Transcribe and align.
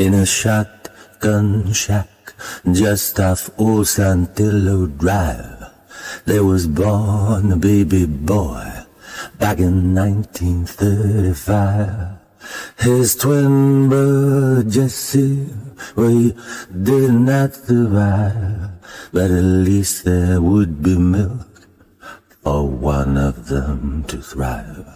in 0.00 0.14
a 0.14 0.24
shotgun 0.24 1.70
shack 1.74 2.08
just 2.72 3.20
off 3.20 3.50
Old 3.60 3.84
Saltillo 3.84 4.86
Drive. 4.96 5.68
There 6.24 6.42
was 6.42 6.66
born 6.66 7.52
a 7.52 7.56
baby 7.56 8.06
boy 8.06 8.64
back 9.38 9.58
in 9.58 9.94
1935. 9.94 12.16
His 12.78 13.14
twin 13.14 13.90
brother 13.90 14.62
Jesse, 14.62 15.50
he 15.96 16.34
did 16.72 17.12
not 17.12 17.54
survive, 17.54 18.70
but 19.12 19.30
at 19.30 19.44
least 19.68 20.06
there 20.06 20.40
would 20.40 20.82
be 20.82 20.96
milk 20.96 21.68
for 22.42 22.66
one 22.66 23.18
of 23.18 23.48
them 23.48 24.04
to 24.08 24.22
thrive. 24.22 24.86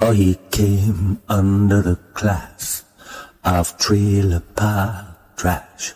Or 0.00 0.14
he 0.14 0.34
came 0.50 1.22
under 1.28 1.80
the 1.80 1.94
class 2.14 2.81
of 3.44 3.76
trailer 3.78 4.40
park 4.54 5.36
trash. 5.36 5.94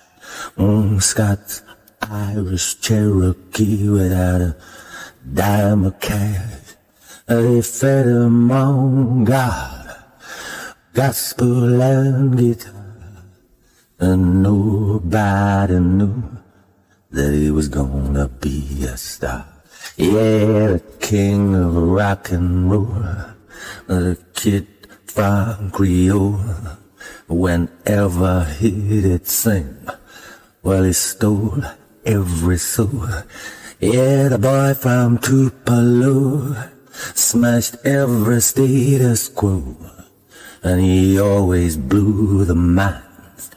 Mm, 0.56 1.02
Scots, 1.02 1.62
Irish, 2.02 2.80
Cherokee 2.80 3.88
without 3.88 4.40
a 4.40 4.56
dime 5.32 5.84
of 5.84 5.98
cash. 6.00 6.74
They 7.26 7.62
fed 7.62 8.06
him 8.06 8.50
on 8.50 9.24
God, 9.24 9.96
gospel 10.92 11.80
and 11.82 12.38
guitar, 12.38 13.24
and 13.98 14.42
nobody 14.42 15.78
knew 15.80 16.22
that 17.10 17.32
he 17.32 17.50
was 17.50 17.68
gonna 17.68 18.28
be 18.28 18.84
a 18.84 18.96
star. 18.96 19.46
Yeah, 19.96 20.76
the 20.76 20.82
king 21.00 21.54
of 21.54 21.74
rock 21.74 22.30
and 22.30 22.70
roll, 22.70 23.02
the 23.86 24.18
kid 24.34 24.66
from 25.06 25.70
Creole. 25.70 26.38
Whenever 27.28 28.44
he 28.44 28.70
did 29.02 29.26
sing, 29.26 29.76
well, 30.62 30.84
he 30.84 30.92
stole 30.92 31.62
every 32.04 32.58
soul. 32.58 33.08
Yeah, 33.80 34.28
the 34.28 34.38
boy 34.38 34.74
from 34.74 35.18
Tupelo 35.18 36.54
smashed 37.14 37.76
every 37.84 38.40
status 38.40 39.28
quo, 39.28 39.76
and 40.62 40.80
he 40.80 41.20
always 41.20 41.76
blew 41.76 42.44
the 42.44 42.54
minds 42.54 43.50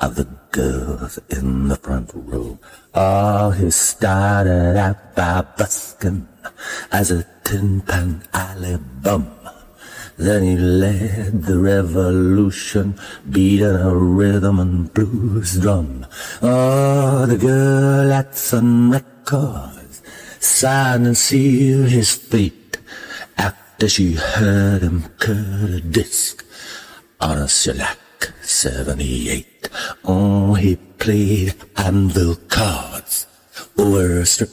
of 0.00 0.14
the 0.14 0.28
girls 0.50 1.18
in 1.28 1.68
the 1.68 1.76
front 1.76 2.10
row. 2.14 2.58
Oh, 2.94 3.50
he 3.50 3.70
started 3.70 4.76
out 4.78 5.14
by 5.14 5.44
busking 5.58 6.26
as 6.90 7.10
a 7.10 7.26
tin 7.44 7.82
pan 7.82 8.22
alley 8.32 8.78
bum. 9.02 9.28
Then 10.18 10.42
he 10.44 10.56
led 10.56 11.42
the 11.42 11.58
revolution, 11.58 12.98
beating 13.28 13.66
a 13.66 13.94
rhythm 13.94 14.60
and 14.60 14.92
blues 14.92 15.60
drum. 15.60 16.06
Oh, 16.40 17.26
the 17.26 17.36
girl 17.36 18.10
at 18.12 18.34
Sun 18.34 18.90
Records 18.90 20.02
signed 20.40 21.06
and 21.06 21.16
sealed 21.16 21.90
his 21.90 22.14
fate 22.14 22.78
after 23.36 23.88
she 23.88 24.14
heard 24.14 24.82
him 24.82 25.04
cut 25.18 25.36
a 25.70 25.80
disc 25.80 26.44
on 27.20 27.38
a 27.38 27.48
shellac 27.48 27.98
78. 28.40 29.68
Oh, 30.04 30.54
he 30.54 30.76
played 30.76 31.54
anvil 31.76 32.36
cards 32.48 33.26
over 33.76 34.20
a 34.20 34.26
strip 34.26 34.50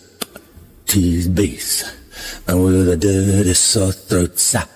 tease 0.85 1.29
bass 1.29 1.95
and 2.47 2.63
with 2.63 2.89
a 2.89 2.97
dirty 2.97 3.53
sore 3.53 3.93
throat 3.93 4.37
sax. 4.37 4.69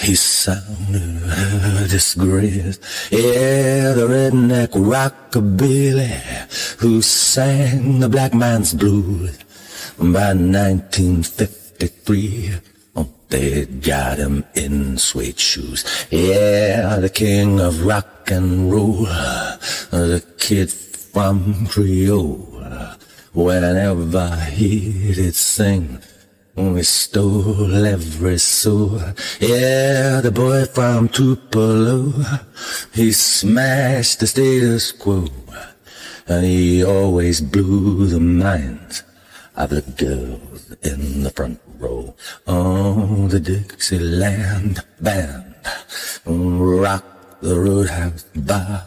He 0.00 0.14
sounded 0.14 1.22
a 1.24 1.86
disgrace. 1.86 2.78
Yeah, 3.10 3.92
the 3.92 4.06
redneck 4.08 4.72
rockabilly 4.72 6.08
who 6.80 7.02
sang 7.02 8.00
the 8.00 8.08
black 8.08 8.32
man's 8.32 8.72
blues. 8.72 9.36
By 9.98 10.32
1953, 10.32 12.54
oh, 12.96 13.10
they 13.28 13.66
got 13.66 14.16
him 14.16 14.46
in 14.54 14.96
suede 14.96 15.38
shoes. 15.38 15.84
Yeah, 16.10 16.96
the 16.96 17.10
king 17.10 17.60
of 17.60 17.84
rock 17.84 18.30
and 18.30 18.72
roll, 18.72 19.04
the 19.04 20.24
kid 20.38 20.70
from 20.70 21.66
Creole. 21.66 22.46
Whenever 23.32 24.34
he 24.46 25.12
did 25.12 25.34
sing, 25.34 25.98
we 26.68 26.82
stole 26.82 27.86
every 27.86 28.38
soul. 28.38 29.00
Yeah, 29.40 30.20
the 30.20 30.30
boy 30.30 30.66
from 30.66 31.08
Tupelo, 31.08 32.12
he 32.92 33.12
smashed 33.12 34.20
the 34.20 34.26
status 34.26 34.92
quo, 34.92 35.28
and 36.26 36.44
he 36.44 36.84
always 36.84 37.40
blew 37.40 38.06
the 38.06 38.20
minds 38.20 39.02
of 39.56 39.70
the 39.70 39.82
girls 39.96 40.72
in 40.82 41.22
the 41.22 41.30
front 41.30 41.60
row. 41.78 42.14
Oh, 42.46 43.26
the 43.28 43.40
Dixieland 43.40 44.84
band 45.00 45.54
rock 46.26 47.04
the 47.40 47.58
roadhouse 47.58 48.24
bar 48.36 48.86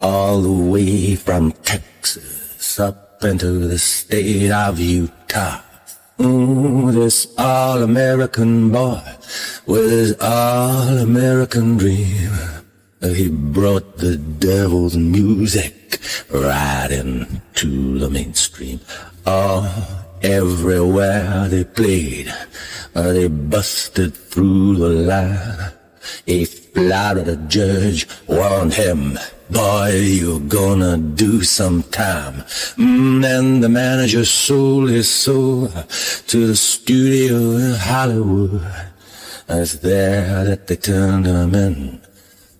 all 0.00 0.40
the 0.40 0.70
way 0.70 1.14
from 1.14 1.52
Texas 1.52 2.80
up 2.80 3.22
into 3.22 3.68
the 3.68 3.78
state 3.78 4.50
of 4.50 4.78
Utah. 4.78 5.69
Mm, 6.20 6.92
this 6.92 7.32
all-American 7.38 8.68
boy 8.70 9.00
with 9.64 9.90
his 9.90 10.14
all-American 10.20 11.78
dream. 11.78 12.30
He 13.00 13.30
brought 13.30 13.96
the 13.96 14.18
devil's 14.18 14.98
music 14.98 15.98
right 16.30 16.88
into 16.90 17.98
the 17.98 18.10
mainstream. 18.10 18.80
Oh, 19.24 19.64
everywhere 20.20 21.48
they 21.48 21.64
played, 21.64 22.28
uh, 22.94 23.12
they 23.14 23.28
busted 23.28 24.14
through 24.14 24.76
the 24.76 24.90
line. 24.90 25.72
A 26.26 26.44
Florida 26.44 27.36
judge 27.48 28.06
warned 28.26 28.74
him, 28.74 29.18
boy, 29.52 29.90
you're 29.96 30.40
gonna 30.40 30.96
do 30.96 31.42
some 31.42 31.82
time. 31.84 32.42
Mm, 32.76 33.24
and 33.24 33.64
the 33.64 33.68
manager 33.68 34.24
sold 34.24 34.90
his 34.90 35.10
soul 35.10 35.68
to 36.26 36.46
the 36.46 36.56
studio 36.56 37.56
in 37.56 37.74
Hollywood. 37.74 38.62
It's 39.48 39.74
there 39.74 40.44
that 40.44 40.66
they 40.66 40.76
turned 40.76 41.26
him 41.26 41.54
in 41.54 42.00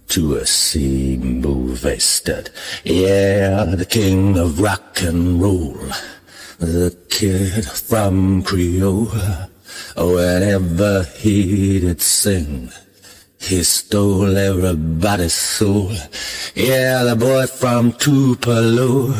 to 0.09 0.34
a 0.37 0.47
C 0.47 1.17
movie 1.17 2.00
stud. 2.00 2.50
Yeah, 2.84 3.65
the 3.65 3.87
king 3.87 4.37
of 4.37 4.61
rock 4.61 5.00
and 5.03 5.41
roll, 5.41 5.79
the 6.59 6.97
kid 7.09 7.65
from 7.65 8.43
Creole. 8.43 9.12
Whenever 9.97 11.05
he 11.05 11.79
did 11.81 12.03
sing, 12.03 12.71
he 13.41 13.62
stole 13.65 14.37
everybody's 14.37 15.33
soul. 15.33 15.91
Yeah, 16.55 17.03
the 17.05 17.17
boy 17.17 17.47
from 17.47 17.93
Tupelo 17.93 19.12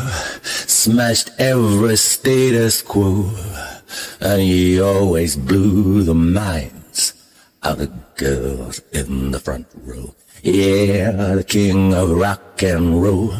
smashed 0.43 1.31
every 1.37 1.97
status 1.97 2.81
quo. 2.81 3.29
And 4.21 4.41
he 4.41 4.79
always 4.79 5.35
blew 5.35 6.03
the 6.03 6.13
minds 6.13 7.13
of 7.63 7.79
the 7.79 7.91
girls 8.15 8.79
in 8.93 9.31
the 9.31 9.39
front 9.39 9.67
row. 9.83 10.15
Yeah, 10.43 11.35
the 11.35 11.43
king 11.43 11.93
of 11.93 12.11
rock 12.11 12.63
and 12.63 13.01
roll. 13.01 13.33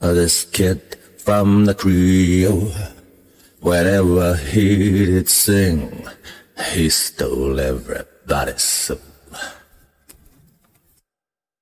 This 0.00 0.44
kid 0.44 0.96
from 1.18 1.66
the 1.66 1.74
Creole. 1.74 2.72
Whenever 3.60 4.36
he 4.36 5.06
did 5.06 5.28
sing, 5.28 6.06
he 6.72 6.88
stole 6.88 7.58
everybody's 7.58 8.62
soul. 8.62 9.00